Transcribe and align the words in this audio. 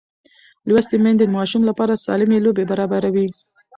لوستې 0.67 0.95
میندې 1.03 1.25
د 1.29 1.33
ماشوم 1.37 1.61
لپاره 1.69 2.01
سالمې 2.05 2.39
لوبې 2.45 2.63
برابروي. 2.71 3.27